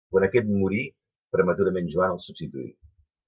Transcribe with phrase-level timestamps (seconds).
[0.13, 0.79] Quan aquest morí
[1.37, 2.67] prematurament Joan el substituí.